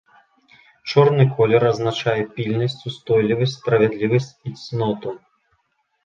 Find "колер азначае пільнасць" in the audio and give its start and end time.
1.35-2.77